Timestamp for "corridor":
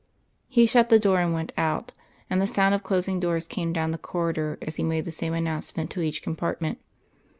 3.99-4.57